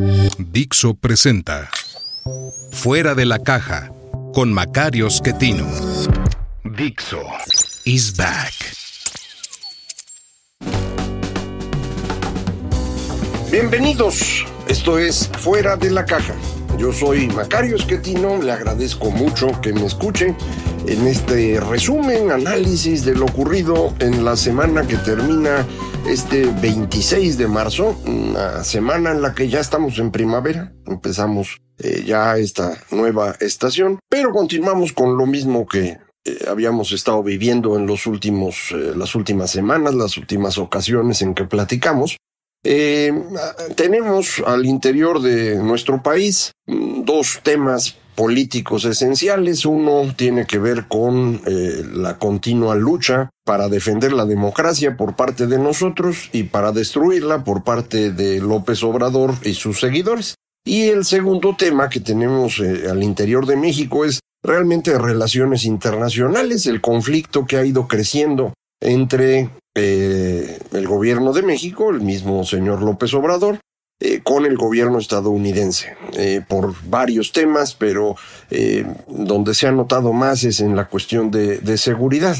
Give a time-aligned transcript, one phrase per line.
[0.00, 1.68] Dixo presenta
[2.72, 3.92] Fuera de la caja
[4.32, 5.66] con Macario Schettino.
[6.64, 7.20] Dixo
[7.84, 8.54] is back.
[13.50, 16.34] Bienvenidos, esto es Fuera de la Caja.
[16.78, 20.34] Yo soy Macario Esquetino, le agradezco mucho que me escuchen
[20.86, 25.66] en este resumen, análisis de lo ocurrido en la semana que termina
[26.08, 32.04] este 26 de marzo, una semana en la que ya estamos en primavera, empezamos eh,
[32.06, 37.86] ya esta nueva estación, pero continuamos con lo mismo que eh, habíamos estado viviendo en
[37.86, 42.16] los últimos, eh, las últimas semanas, las últimas ocasiones en que platicamos.
[42.62, 49.64] Tenemos al interior de nuestro país mm, dos temas políticos esenciales.
[49.64, 51.40] Uno tiene que ver con
[51.94, 57.64] la continua lucha para defender la democracia por parte de nosotros y para destruirla por
[57.64, 60.36] parte de López Obrador y sus seguidores.
[60.64, 66.66] Y el segundo tema que tenemos eh, al interior de México es realmente relaciones internacionales,
[66.66, 72.82] el conflicto que ha ido creciendo entre eh, el gobierno de México, el mismo señor
[72.82, 73.58] López Obrador,
[74.00, 75.96] eh, con el gobierno estadounidense,
[76.46, 78.14] por varios temas, pero
[79.08, 82.36] donde se ha notado más es en la cuestión de seguridad.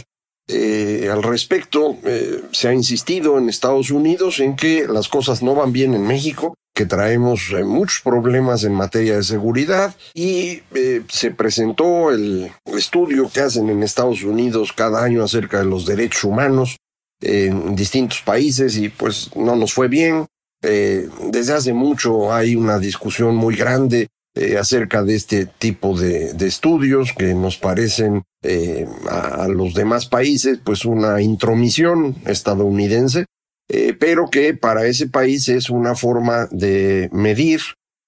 [0.53, 5.55] Eh, al respecto, eh, se ha insistido en Estados Unidos en que las cosas no
[5.55, 11.03] van bien en México, que traemos eh, muchos problemas en materia de seguridad y eh,
[11.09, 16.25] se presentó el estudio que hacen en Estados Unidos cada año acerca de los derechos
[16.25, 16.77] humanos
[17.21, 20.27] en distintos países y pues no nos fue bien.
[20.63, 26.31] Eh, desde hace mucho hay una discusión muy grande eh, acerca de este tipo de,
[26.47, 33.27] estudios que nos parecen eh, a, los demás países pues una intromisión estadounidense,
[33.69, 37.61] eh, pero que para ese país es una forma de medir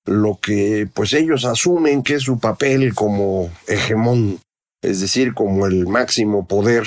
[0.06, 4.38] lo que pues ellos asumen que es su papel como hegemón,
[4.80, 6.84] es decir, como el máximo poder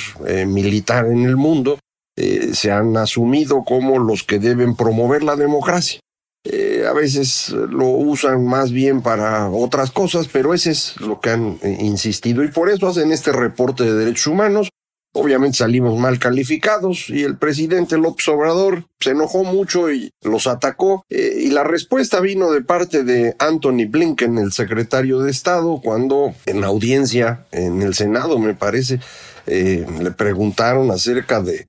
[0.47, 1.78] militar en el mundo,
[2.17, 6.00] se han asumido como los que deben promover la democracia.
[6.47, 11.31] Eh, a veces lo usan más bien para otras cosas, pero ese es lo que
[11.31, 14.69] han eh, insistido y por eso hacen este reporte de derechos humanos.
[15.13, 21.03] Obviamente salimos mal calificados y el presidente López Obrador se enojó mucho y los atacó
[21.09, 26.35] eh, y la respuesta vino de parte de Anthony Blinken, el secretario de Estado, cuando
[26.45, 29.00] en la audiencia en el Senado, me parece,
[29.47, 31.66] le preguntaron acerca de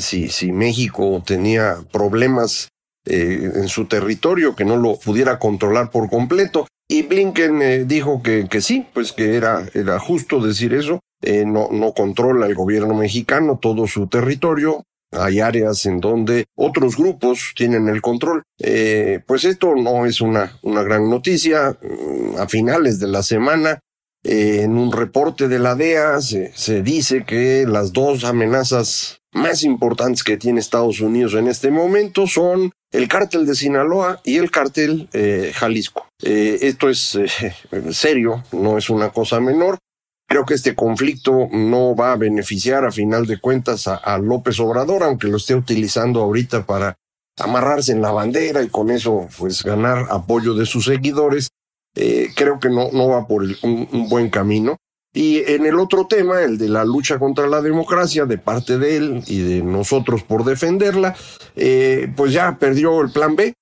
[0.00, 2.70] si, si México tenía problemas
[3.06, 6.66] eh, en su territorio que no lo pudiera controlar por completo.
[6.88, 11.00] Y Blinken eh, dijo que, que sí, pues que era, era justo decir eso.
[11.22, 14.82] Eh, no, no controla el gobierno mexicano todo su territorio.
[15.12, 18.42] Hay áreas en donde otros grupos tienen el control.
[18.58, 21.78] Eh, pues esto no es una, una gran noticia.
[21.82, 23.80] Mm, A finales de la semana,
[24.22, 29.62] eh, en un reporte de la DEA se, se dice que las dos amenazas más
[29.62, 34.50] importantes que tiene Estados Unidos en este momento son el cártel de Sinaloa y el
[34.50, 36.08] cártel eh, Jalisco.
[36.22, 37.54] Eh, esto es eh,
[37.92, 39.78] serio, no es una cosa menor.
[40.28, 45.02] Creo que este conflicto no va a beneficiar a final de cuentas a, López Obrador,
[45.02, 46.94] aunque lo esté utilizando ahorita para
[47.36, 51.48] amarrarse en la bandera y con eso pues ganar apoyo de sus seguidores.
[51.96, 54.76] Eh, creo que no, no va por un buen camino.
[55.12, 58.96] Y en el otro tema, el de la lucha contra la democracia, de parte de
[58.96, 61.16] él y de nosotros por defenderla,
[61.56, 63.54] eh, pues ya perdió el plan B.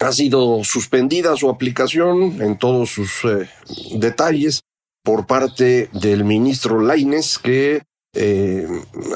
[0.00, 3.48] Ha sido suspendida su aplicación en todos sus eh,
[3.98, 4.60] detalles
[5.02, 7.82] por parte del ministro Laines, que
[8.14, 8.66] eh,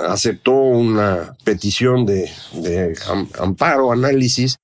[0.08, 4.56] aceptó una petición de, de am- amparo, análisis,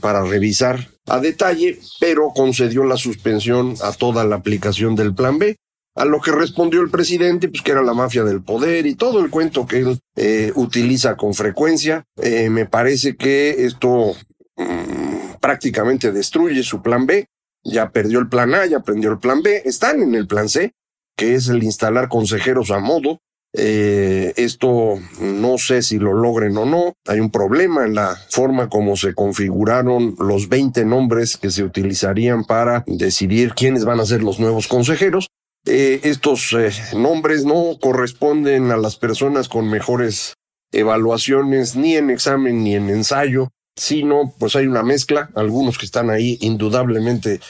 [0.00, 5.56] para revisar a detalle, pero concedió la suspensión a toda la aplicación del plan B.
[5.96, 9.20] A lo que respondió el presidente, pues que era la mafia del poder y todo
[9.20, 12.04] el cuento que él eh, utiliza con frecuencia.
[12.20, 14.14] Eh, me parece que esto
[14.56, 17.26] mm, prácticamente destruye su plan B.
[17.62, 19.62] Ya perdió el plan A, ya perdió el plan B.
[19.64, 20.72] Están en el plan C,
[21.16, 23.20] que es el instalar consejeros a modo
[23.56, 26.94] Eh, esto no sé si lo logren o no.
[27.06, 32.42] Hay un problema en la forma como se configuraron los 20 nombres que se utilizarían
[32.44, 35.28] para decidir quiénes van a ser los nuevos consejeros.
[35.66, 40.34] Eh, estos eh, nombres no corresponden a las personas con mejores
[40.72, 45.30] evaluaciones ni en examen ni en ensayo, sino pues hay una mezcla.
[45.34, 47.40] Algunos que están ahí indudablemente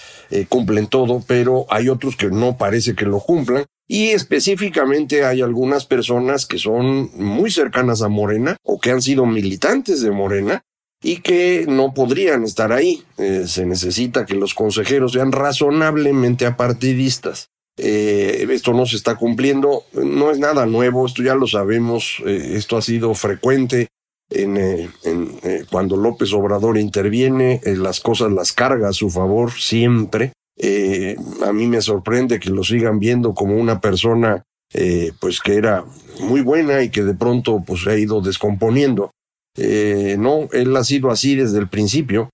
[0.48, 3.66] cumplen todo, pero hay otros que no parece que lo cumplan.
[3.86, 9.26] Y específicamente hay algunas personas que son muy cercanas a Morena o que han sido
[9.26, 10.62] militantes de Morena
[11.02, 13.04] y que no podrían estar ahí.
[13.18, 17.50] Eh, se necesita que los consejeros sean razonablemente apartidistas.
[17.76, 22.52] Eh, esto no se está cumpliendo, no es nada nuevo, esto ya lo sabemos, eh,
[22.54, 23.88] esto ha sido frecuente
[24.30, 25.38] en, en
[25.70, 30.32] cuando López Obrador interviene, las cosas las carga a su favor siempre.
[30.56, 35.56] Eh, a mí me sorprende que lo sigan viendo como una persona eh, pues que
[35.56, 35.84] era
[36.20, 39.10] muy buena y que de pronto pues se ha ido descomponiendo.
[39.56, 42.30] Eh, no, él ha sido así desde el principio.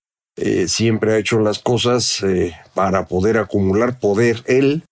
[0.67, 2.23] siempre ha hecho las cosas
[2.73, 4.83] para poder acumular poder él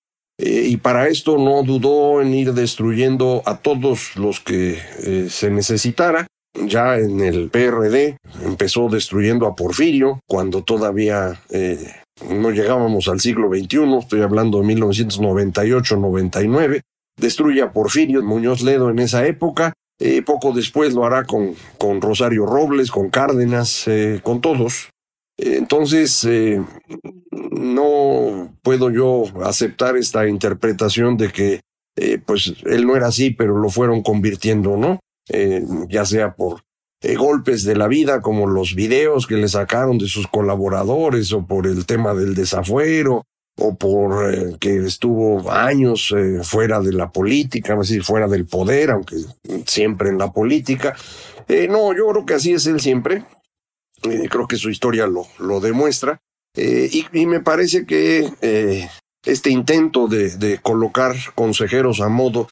[0.42, 4.80] y para esto no dudó en ir destruyendo a todos los que
[5.30, 6.28] se necesitara.
[6.66, 11.42] Ya en el PRD empezó destruyendo a Porfirio cuando todavía
[12.28, 16.82] no llegábamos al siglo XXI, estoy hablando de 1998-99,
[17.20, 22.02] destruye a Porfirio Muñoz Ledo en esa época, eh, poco después lo hará con, con
[22.02, 24.90] Rosario Robles, con Cárdenas, eh, con todos.
[25.42, 26.62] Entonces, eh,
[27.32, 31.62] no puedo yo aceptar esta interpretación de que
[32.26, 35.00] pues él no era así, pero lo fueron convirtiendo, ¿no?
[35.90, 36.62] ya sea por
[37.02, 41.46] eh, golpes de la vida, como los videos que le sacaron de sus colaboradores, o
[41.46, 43.24] por el tema del desafuero,
[43.58, 48.92] o por eh, que estuvo años eh, fuera de la política, decir, fuera del poder,
[48.92, 49.16] aunque
[49.66, 50.94] siempre en la política.
[51.70, 53.24] no, yo creo que así es él siempre.
[54.02, 56.20] Creo que su historia lo, lo demuestra.
[56.56, 58.88] Y, y, me parece que
[59.26, 62.50] este intento de, colocar consejeros a modo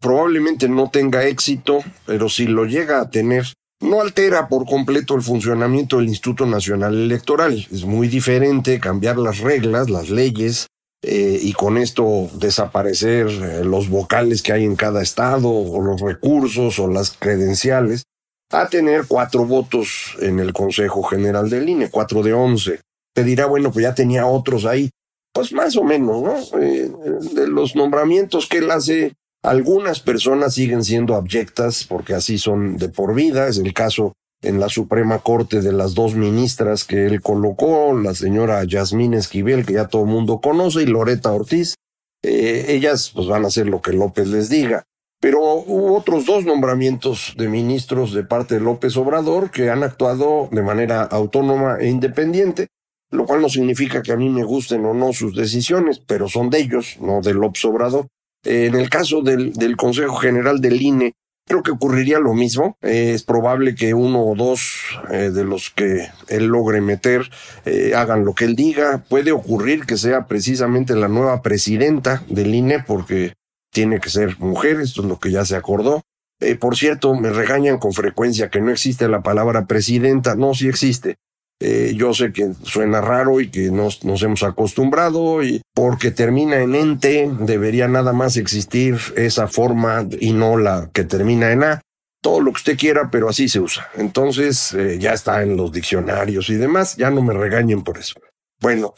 [0.00, 3.46] probablemente no tenga éxito, pero si lo llega a tener,
[3.80, 7.66] no altera por completo el funcionamiento del Instituto Nacional Electoral.
[7.70, 10.66] Es muy diferente cambiar las reglas, las leyes,
[11.02, 16.00] eh, y con esto desaparecer eh, los vocales que hay en cada estado, o los
[16.00, 18.02] recursos, o las credenciales,
[18.50, 22.80] a tener cuatro votos en el Consejo General del INE, cuatro de once.
[23.14, 24.90] Te dirá, bueno, pues ya tenía otros ahí.
[25.32, 26.60] Pues más o menos, ¿no?
[26.60, 26.90] Eh,
[27.34, 29.12] de los nombramientos que él hace,
[29.42, 33.48] algunas personas siguen siendo abyectas porque así son de por vida.
[33.48, 38.14] Es el caso en la Suprema Corte de las dos ministras que él colocó, la
[38.14, 41.74] señora Yasmín Esquivel, que ya todo el mundo conoce, y Loreta Ortiz.
[42.22, 44.84] Eh, ellas pues van a hacer lo que López les diga.
[45.20, 50.48] Pero hubo otros dos nombramientos de ministros de parte de López Obrador que han actuado
[50.52, 52.68] de manera autónoma e independiente,
[53.10, 56.50] lo cual no significa que a mí me gusten o no sus decisiones, pero son
[56.50, 58.06] de ellos, no de López Obrador.
[58.44, 61.14] En el caso del, del Consejo General del INE,
[61.48, 62.76] creo que ocurriría lo mismo.
[62.82, 67.22] es probable que uno o dos eh, de los que él logre meter
[67.64, 69.02] eh, hagan lo que él diga.
[69.08, 73.32] Puede ocurrir que sea precisamente la nueva presidenta del INE porque
[73.78, 76.02] tiene que ser mujer, esto es lo que ya se acordó.
[76.40, 80.34] Eh, por cierto, me regañan con frecuencia que no existe la palabra presidenta.
[80.34, 81.14] No, sí existe.
[81.60, 86.60] Eh, yo sé que suena raro y que nos, nos hemos acostumbrado y porque termina
[86.60, 91.80] en ente debería nada más existir esa forma y no la que termina en A.
[92.20, 93.88] Todo lo que usted quiera, pero así se usa.
[93.94, 96.96] Entonces eh, ya está en los diccionarios y demás.
[96.96, 98.14] Ya no me regañen por eso.
[98.60, 98.92] Bueno,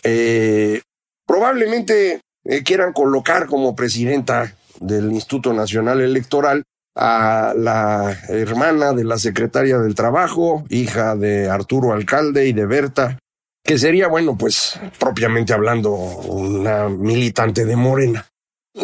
[1.27, 2.23] probablemente
[2.65, 6.65] quieran colocar como presidenta del Instituto Nacional Electoral
[6.97, 13.19] a la hermana de la secretaria del Trabajo, hija de Arturo Alcalde y de Berta,
[13.65, 18.27] que sería, bueno, pues propiamente hablando, una militante de Morena.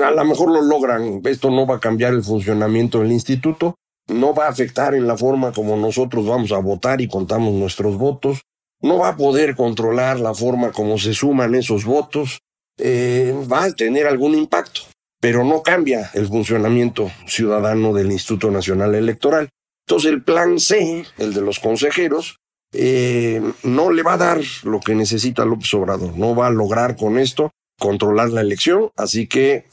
[0.03, 3.75] A lo mejor lo logran, esto no va a cambiar el funcionamiento del instituto,
[4.09, 7.97] no va a afectar en la forma como nosotros vamos a votar y contamos nuestros
[7.97, 8.43] votos,
[8.83, 12.41] no va a poder controlar la forma como se suman esos votos,
[12.79, 14.83] eh, va a tener algún impacto
[15.27, 19.49] pero no cambia el funcionamiento ciudadano del Instituto Nacional Electoral.
[19.85, 22.37] Entonces el plan C, el de los consejeros,
[22.73, 26.97] eh, no le va a dar lo que necesita López Obrador, no va a lograr
[26.97, 29.65] con esto controlar la elección, así que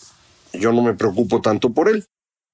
[0.53, 2.03] yo no me preocupo tanto por él.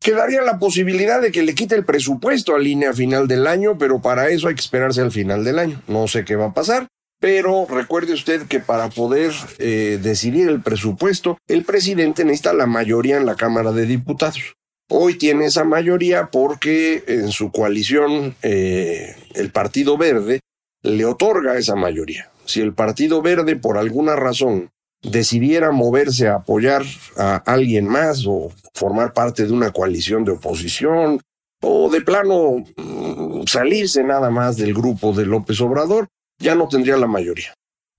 [0.02, 4.02] Quedaría la posibilidad de que le quite el presupuesto a línea final del año, pero
[4.02, 5.82] para eso hay que esperarse al final del año.
[5.88, 6.90] No sé qué va a pasar.
[7.20, 13.18] Pero recuerde usted que para poder eh, decidir el presupuesto, el presidente necesita la mayoría
[13.18, 14.56] en la Cámara de Diputados.
[14.90, 20.40] Hoy tiene esa mayoría porque en su coalición eh, el Partido Verde
[20.82, 22.32] le otorga esa mayoría.
[22.46, 24.72] Si el Partido Verde por alguna razón
[25.04, 26.84] decidiera moverse a apoyar
[27.18, 31.22] a alguien más o formar parte de una coalición de oposición
[31.62, 36.08] o de plano mm, salirse nada más del grupo de López Obrador,
[36.40, 37.54] ya no tendría la mayoría.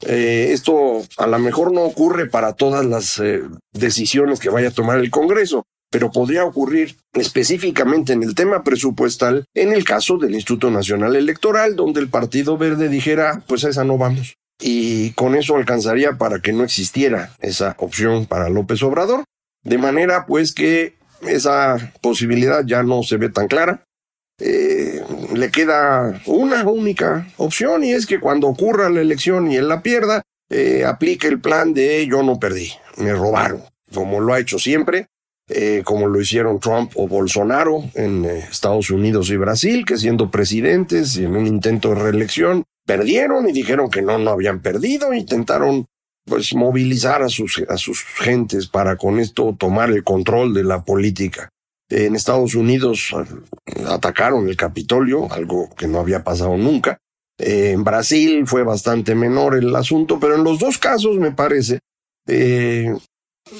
[0.06, 3.42] Eh, esto a lo mejor no ocurre para todas las eh,
[3.72, 9.44] decisiones que vaya a tomar el Congreso, pero podría ocurrir específicamente en el tema presupuestal
[9.54, 13.84] en el caso del Instituto Nacional Electoral, donde el Partido Verde dijera, pues a esa
[13.84, 14.34] no vamos.
[14.62, 19.24] Y con eso alcanzaría para que no existiera esa opción para López Obrador,
[19.64, 23.84] de manera pues que esa posibilidad ya no se ve tan clara.
[24.40, 25.02] Eh,
[25.34, 29.82] le queda una única opción y es que cuando ocurra la elección y él la
[29.82, 33.62] pierda, eh, aplique el plan de yo no perdí, me robaron,
[33.94, 35.06] como lo ha hecho siempre,
[35.48, 41.16] eh, como lo hicieron Trump o Bolsonaro en Estados Unidos y Brasil, que siendo presidentes
[41.16, 45.86] y en un intento de reelección, perdieron y dijeron que no, no habían perdido, intentaron
[46.24, 50.84] pues movilizar a sus, a sus gentes para con esto tomar el control de la
[50.84, 51.50] política.
[51.90, 53.12] En Estados Unidos
[53.66, 56.98] eh, atacaron el Capitolio, algo que no había pasado nunca.
[57.38, 61.80] Eh, en Brasil fue bastante menor el asunto, pero en los dos casos, me parece,
[62.28, 62.94] eh,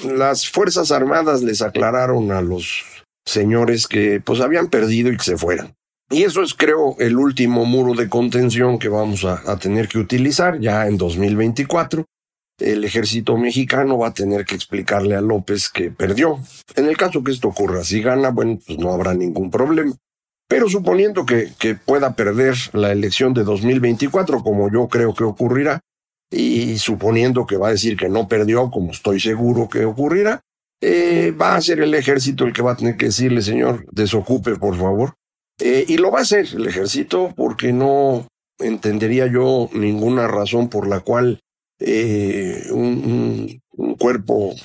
[0.05, 2.83] las Fuerzas Armadas les aclararon a los
[3.25, 5.73] señores que pues habían perdido y que se fueran.
[6.09, 10.59] Y eso es, creo, el último muro de contención que vamos a, tener que utilizar
[10.59, 12.05] ya en 2024
[12.59, 16.39] el ejército mexicano va a tener que explicarle a López que perdió.
[16.75, 19.93] En el caso que esto ocurra, si gana, bueno, pues no habrá ningún problema.
[20.47, 25.79] Pero suponiendo que, pueda perder la elección de 2024, como yo creo que ocurrirá,
[26.29, 30.41] y suponiendo que va a decir que no perdió, como estoy seguro que ocurrirá,
[30.81, 34.55] eh, va a ser el ejército el que va a tener que decirle, señor, desocupe,
[34.55, 35.13] por favor.
[35.59, 38.27] Eh, y lo va a hacer el ejército porque no
[38.59, 41.39] entendería yo ninguna razón por la cual
[41.81, 43.61] eh, un,
[43.97, 44.55] cuerpo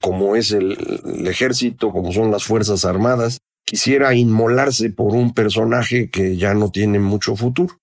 [0.00, 6.36] como es el, ejército, como son las Fuerzas Armadas, quisiera inmolarse por un personaje que
[6.36, 7.78] ya no tiene mucho futuro.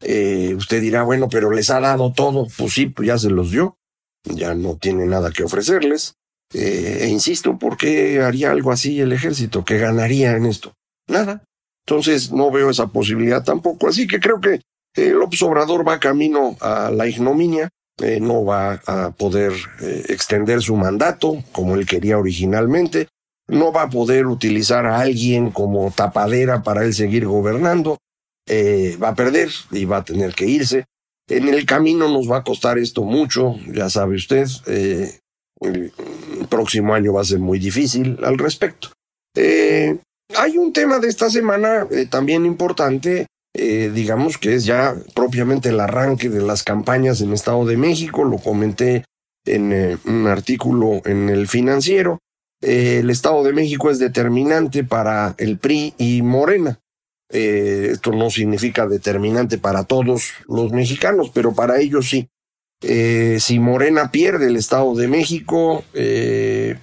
[0.00, 2.46] Eh, usted dirá, bueno, pero les ha dado todo.
[2.56, 3.76] Pues sí, pues ya se los dio.
[4.24, 6.14] Ya no tiene nada que ofrecerles.
[6.54, 9.64] Eh, e insisto, ¿por qué haría algo así el ejército?
[9.64, 10.72] ¿Qué ganaría en esto?
[11.08, 11.44] Nada.
[11.86, 13.88] Entonces no veo esa posibilidad tampoco.
[13.88, 14.60] Así que creo que
[14.94, 17.68] el Obrador va camino a la ignominia.
[18.00, 23.08] Eh, no va a poder eh, extender su mandato como él quería originalmente,
[23.48, 27.98] no va a poder utilizar a alguien como tapadera para él seguir gobernando,
[28.46, 30.84] eh, va a perder y va a tener que irse.
[31.28, 34.46] En el camino nos va a costar esto mucho, ya sabe usted,
[35.60, 35.92] el
[36.48, 38.90] próximo año va a ser muy difícil al respecto.
[39.34, 43.26] hay un tema de esta semana también importante
[43.60, 48.22] eh, digamos que es ya propiamente el arranque de las campañas en Estado de México,
[48.22, 49.04] lo comenté
[49.44, 52.20] en eh, un artículo en el financiero.
[52.62, 56.78] Eh, el Estado de México es determinante para el PRI y Morena.
[57.30, 62.28] esto no significa determinante para todos los mexicanos, pero para ellos sí.
[62.80, 65.82] si Morena pierde el Estado de México,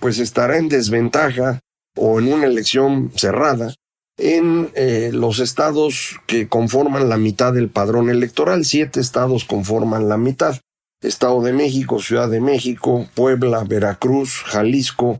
[0.02, 1.62] pues estará en desventaja
[1.96, 3.74] o en una elección cerrada
[4.18, 8.66] en eh, los estados que conforman la mitad del padrón electoral.
[8.66, 10.60] Siete estados conforman la mitad.
[11.02, 15.20] Estado de México, Ciudad de México, Puebla, Veracruz, Jalisco,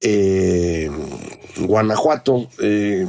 [0.00, 0.90] eh,
[1.58, 2.48] Guanajuato.
[2.60, 3.06] Eh,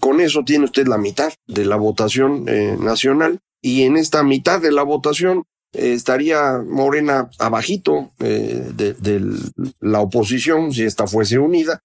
[0.00, 2.46] con eso tiene usted la mitad de la votación
[2.82, 9.36] nacional y en esta mitad de la votación estaría Morena abajito de
[9.80, 11.82] la oposición si esta fuese unida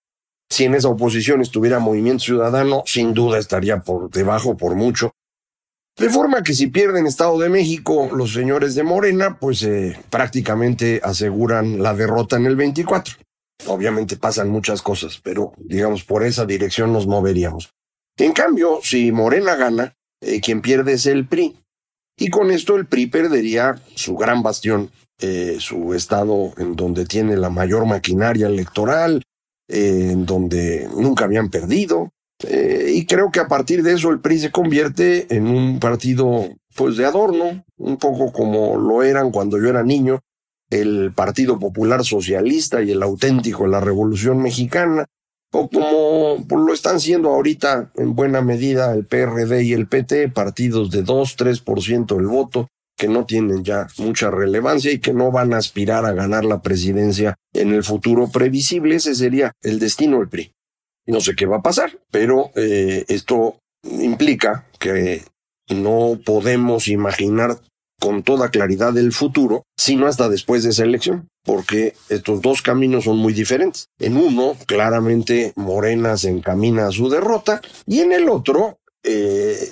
[0.49, 5.11] si en esa oposición estuviera Movimiento Ciudadano, sin duda estaría por debajo por mucho.
[5.97, 11.01] De forma que si pierden Estado de México los señores de Morena, pues eh, prácticamente
[11.03, 13.15] aseguran la derrota en el 24.
[13.65, 17.73] Obviamente pasan muchas cosas, pero digamos por esa dirección nos moveríamos.
[18.15, 21.55] En cambio, si Morena gana, eh, quien pierde es el PRI.
[22.15, 27.37] Y con esto el PRI perdería su gran bastión, eh, su estado en donde tiene
[27.37, 29.23] la mayor maquinaria electoral,
[29.67, 32.11] en donde nunca habían perdido.
[32.47, 36.49] Eh, y creo que a partir de eso el PRI se convierte en un partido
[36.75, 40.19] pues de adorno, un poco como lo eran cuando yo era niño,
[40.69, 45.05] el Partido Popular Socialista y el auténtico la Revolución Mexicana,
[45.51, 50.29] o como pues, lo están siendo ahorita en buena medida el PRD y el PT,
[50.29, 52.67] partidos de 2-3% del voto,
[52.97, 56.61] que no tienen ya mucha relevancia y que no van a aspirar a ganar la
[56.61, 58.95] presidencia en el futuro previsible.
[58.95, 60.51] Ese sería el destino del PRI.
[61.05, 65.23] No sé qué va a pasar, pero eh, esto implica que
[65.69, 67.59] no podemos imaginar
[67.99, 73.05] con toda claridad el futuro, sino hasta después de esa elección, porque estos dos caminos
[73.05, 73.87] son muy diferentes.
[73.99, 79.71] En uno, claramente, Morena se encamina a su derrota, y en el otro, eh,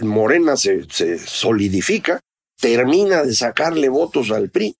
[0.00, 0.86] Morena se,
[1.18, 2.20] solidifica,
[2.62, 4.76] termina de sacarle votos al PRI,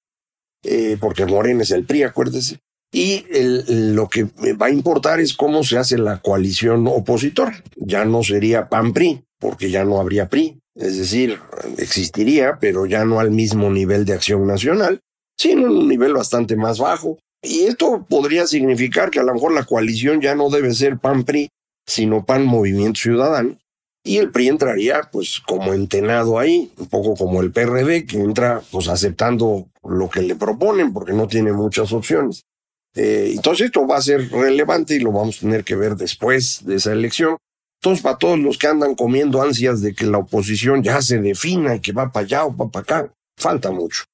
[0.62, 2.61] eh, porque Morena es el PRI, acuérdese,
[2.93, 3.25] y
[3.69, 4.25] lo que
[4.55, 7.62] va a importar es cómo se hace la coalición opositora.
[7.77, 10.61] Ya no sería PAN-PRI, porque ya no habría PRI.
[10.77, 11.39] Es decir,
[11.79, 15.01] existiría, pero ya no al mismo nivel de acción nacional,
[15.37, 17.19] sino en un nivel bastante más bajo.
[17.43, 21.49] Y esto podría significar que a lo mejor la coalición ya no debe ser PAN-PRI,
[21.87, 23.59] sino PAN-Movimiento Ciudadano.
[24.04, 28.61] Y el PRI entraría pues como entenado ahí, un poco como el PRD, que entra
[28.71, 32.44] pues aceptando lo que le proponen porque no tiene muchas opciones.
[32.94, 36.64] Eh, entonces esto va a ser relevante y lo vamos a tener que ver después
[36.64, 37.37] de esa elección.
[37.80, 41.75] Entonces, para todos los que andan comiendo ansias de que la oposición ya se defina
[41.75, 44.04] y que va para allá o va para acá, falta mucho.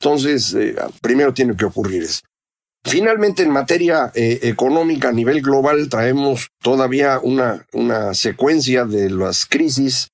[0.00, 2.20] Entonces, eh, primero tiene que ocurrir eso.
[2.84, 9.46] Finalmente, en materia eh, económica a nivel global, traemos todavía una, una secuencia de las
[9.46, 10.08] crisis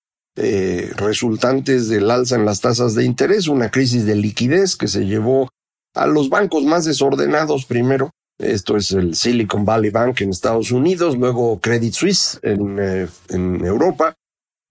[0.96, 5.48] resultantes del alza en las tasas de interés, una crisis de liquidez que se llevó
[5.94, 8.10] a los bancos más desordenados primero.
[8.38, 13.64] Esto es el Silicon Valley Bank en Estados Unidos, luego Credit Suisse en, eh, en
[13.64, 14.14] Europa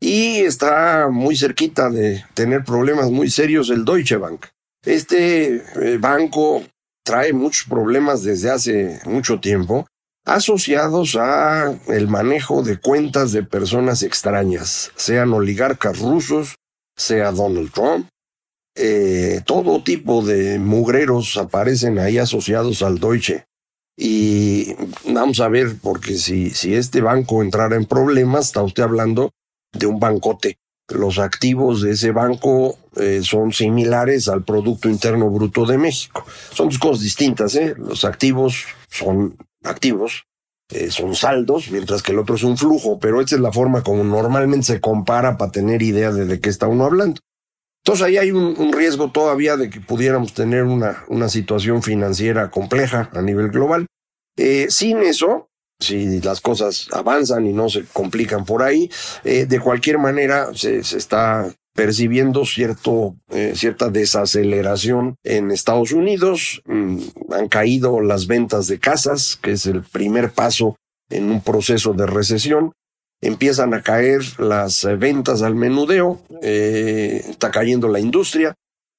[0.01, 4.47] y está muy cerquita de tener problemas muy serios el Deutsche Bank.
[4.85, 6.61] Este eh, banco
[7.03, 9.85] trae muchos problemas desde hace mucho tiempo
[10.25, 16.55] asociados a el manejo de cuentas de personas extrañas, sean oligarcas rusos,
[16.95, 18.07] sea Donald Trump,
[18.75, 23.45] eh, todo tipo de mugreros aparecen ahí asociados al Deutsche.
[23.95, 24.73] Y
[25.07, 29.31] vamos a ver, porque si, si este banco entrara en problemas, está usted hablando
[29.71, 30.57] de un bancote.
[30.93, 36.25] Los activos de ese banco eh, son similares al Producto Interno Bruto de México.
[36.51, 37.75] Son dos cosas distintas, ¿eh?
[37.77, 40.25] Los activos son activos,
[40.69, 43.83] eh, son saldos, mientras que el otro es un flujo, pero esta es la forma
[43.83, 47.19] como normalmente se compara para tener idea de de qué está uno hablando.
[47.85, 53.09] Entonces ahí hay un, riesgo todavía de que pudiéramos tener una, una situación financiera compleja
[53.13, 53.87] a nivel global.
[54.37, 55.49] Eh, sin eso,
[55.83, 58.89] si las cosas avanzan y no se complican por ahí,
[59.23, 66.61] eh, de cualquier manera se, está percibiendo cierto, eh, cierta desaceleración en Estados Unidos.
[66.65, 66.99] Mm,
[67.31, 70.75] han caído las ventas de casas, que es el primer paso
[71.09, 72.71] en un proceso de recesión
[73.21, 78.53] empiezan a caer las eh, ventas al menudeo, está cayendo la industria.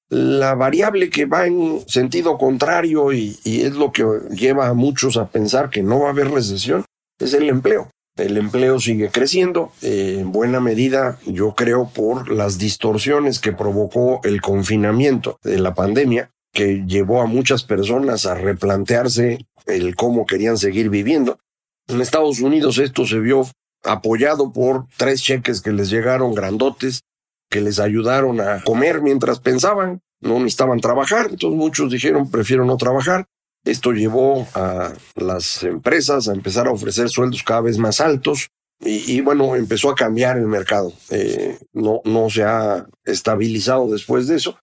[0.09, 5.29] La variable que va en sentido contrario y, es lo que lleva a muchos a
[5.29, 6.85] pensar que no va a haber recesión
[7.19, 7.89] es el empleo.
[8.15, 14.21] El empleo sigue creciendo, eh, en buena medida, yo creo, por las distorsiones que provocó
[14.23, 20.57] el confinamiento de la pandemia, que llevó a muchas personas a replantearse el cómo querían
[20.57, 21.39] seguir viviendo.
[21.87, 23.47] En Estados Unidos esto se vio
[23.83, 27.01] apoyado por tres cheques que les llegaron grandotes,
[27.49, 32.77] que les ayudaron a comer mientras pensaban, no necesitaban trabajar, entonces muchos dijeron prefiero no
[32.77, 33.27] trabajar.
[33.63, 39.21] Esto llevó a las empresas a empezar a ofrecer sueldos cada vez más altos y,
[39.21, 40.93] bueno, empezó a cambiar el mercado.
[41.09, 44.59] Eh, no, no se ha estabilizado después de eso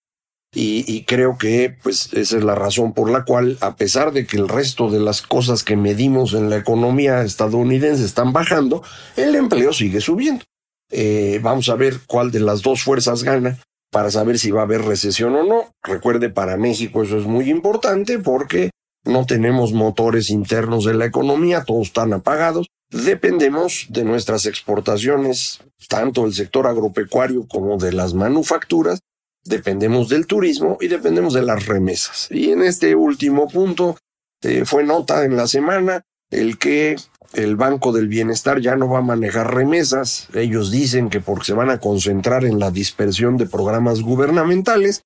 [0.55, 4.37] y, creo que pues esa es la razón por la cual, a pesar de que
[4.37, 8.83] el resto de las cosas que medimos en la economía estadounidense están bajando,
[9.17, 10.45] el empleo sigue subiendo.
[10.93, 13.59] Eh, vamos a ver cuál de las dos fuerzas gana
[13.91, 15.71] para saber si va a haber recesión o no.
[15.83, 18.71] Recuerde, para México eso es muy importante porque
[19.05, 22.69] no tenemos motores internos de la economía, todos están apagados.
[22.91, 29.01] Dependemos de nuestras exportaciones, tanto del sector agropecuario como de las manufacturas,
[29.45, 32.29] dependemos del turismo y dependemos de las remesas.
[32.31, 33.97] Y en este último punto
[34.43, 36.03] eh, fue nota en la semana
[36.33, 36.97] el que
[37.35, 40.29] el Banco del Bienestar ya no va a manejar remesas.
[40.35, 45.05] Ellos dicen que porque se van a concentrar en la dispersión de programas gubernamentales,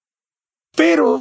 [0.74, 1.20] pero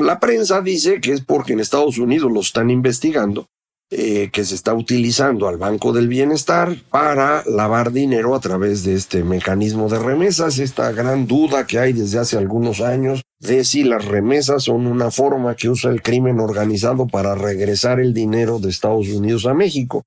[0.00, 3.48] la prensa dice que es porque en Estados Unidos lo están investigando
[3.90, 8.94] eh, que se está utilizando al Banco del Bienestar para lavar dinero a través de
[8.94, 13.84] este mecanismo de remesas, esta gran duda que hay desde hace algunos años de si
[13.84, 18.68] las remesas son una forma que usa el crimen organizado para regresar el dinero de
[18.68, 20.02] Estados Unidos a México.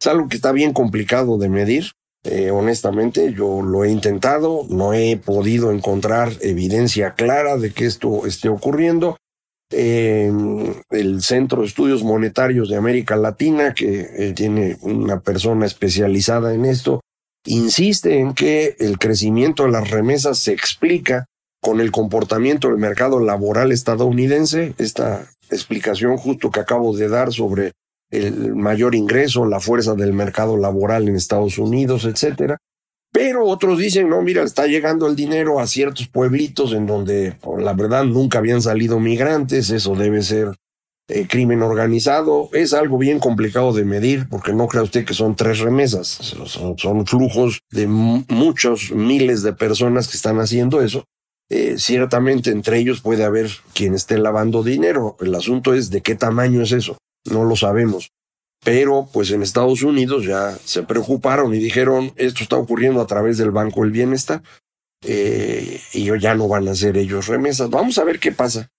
[0.00, 1.86] Es algo que está bien complicado de medir.
[2.24, 8.26] Eh, honestamente, yo lo he intentado, no he podido encontrar evidencia clara de que esto
[8.26, 9.16] esté ocurriendo.
[9.70, 16.64] El Centro de Estudios Monetarios de América Latina, que eh, tiene una persona especializada en
[16.64, 17.00] esto,
[17.46, 21.26] insiste en que el crecimiento de las remesas se explica
[21.60, 24.74] con el comportamiento del mercado laboral estadounidense.
[24.78, 27.72] Esta explicación justo que acabo de dar sobre
[28.10, 32.58] el mayor ingreso, la fuerza del mercado laboral en Estados Unidos, etcétera.
[33.14, 37.62] Pero otros dicen, no, mira, está llegando el dinero a ciertos pueblitos en donde, por
[37.62, 40.56] la verdad, nunca habían salido migrantes, eso debe ser
[41.06, 42.48] eh, crimen organizado.
[42.52, 46.08] Es algo bien complicado de medir, porque no crea usted que son tres remesas,
[46.46, 51.04] son, flujos de muchos miles de personas que están haciendo eso.
[51.48, 55.16] Eh, ciertamente entre ellos puede haber quien esté lavando dinero.
[55.20, 56.98] El asunto es de qué tamaño es eso.
[57.30, 58.10] No lo sabemos.
[58.64, 63.36] Pero pues en Estados Unidos ya se preocuparon y dijeron, esto está ocurriendo a través
[63.36, 64.42] del Banco del Bienestar
[65.06, 67.68] eh, y ya no van a hacer ellos remesas.
[67.68, 68.70] Vamos a ver qué pasa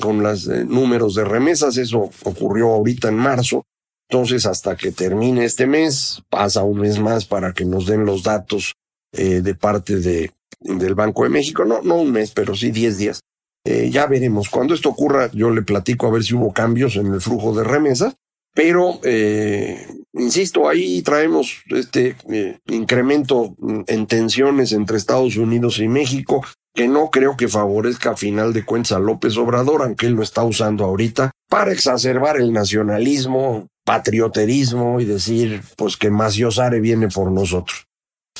[0.00, 1.76] con los eh, números de remesas.
[1.76, 3.64] Eso ocurrió ahorita en marzo.
[4.10, 8.24] Entonces, hasta que termine este mes, pasa un mes más para que nos den los
[8.24, 8.74] datos
[9.12, 11.64] eh, de parte de, del Banco de México.
[11.64, 13.20] No, no un mes, pero sí diez días.
[13.64, 14.48] ya veremos.
[14.48, 17.64] Cuando esto ocurra, yo le platico a ver si hubo cambios en el flujo de
[17.64, 18.16] remesas
[18.58, 23.54] pero, eh, insisto, ahí traemos este eh, incremento
[23.86, 26.44] en tensiones entre Estados Unidos y México,
[26.74, 30.24] que no creo que favorezca a final de cuentas a López Obrador, aunque él lo
[30.24, 37.30] está usando ahorita, para exacerbar el nacionalismo, patrioterismo y decir, pues que Maciosare viene por
[37.30, 37.84] nosotros.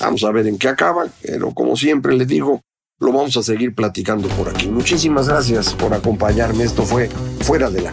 [0.00, 2.60] Vamos a ver en qué acaba, pero como siempre les digo,
[2.98, 4.66] lo vamos a seguir platicando por aquí.
[4.66, 6.64] Muchísimas gracias por acompañarme.
[6.64, 7.08] Esto fue
[7.42, 7.92] Fuera de la